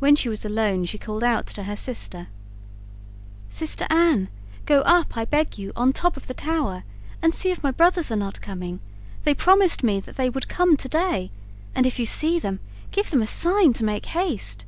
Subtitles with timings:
[0.00, 2.26] When she was alone she called out to her sister:
[3.48, 4.30] "Sister Anne,
[4.66, 6.82] go up, I beg you, on top of the tower
[7.22, 8.80] and see if my brothers are not coming;
[9.22, 11.30] they promised me that they would come to day,
[11.72, 12.58] and if you see them,
[12.90, 14.64] give them a sign to make haste."